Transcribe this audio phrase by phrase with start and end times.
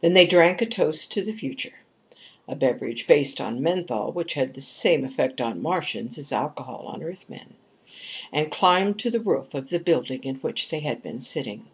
[0.00, 1.78] Then they drank a toast to the future
[2.48, 6.86] in a beverage based on menthol, which had the same effect on Martians as alcohol
[6.88, 7.54] on Earthmen
[8.32, 11.68] and climbed to the roof of the building in which they had been sitting.